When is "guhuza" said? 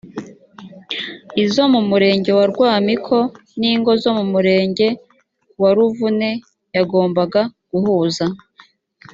7.69-8.25